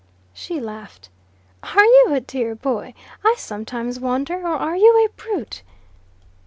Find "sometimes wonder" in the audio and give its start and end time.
3.37-4.41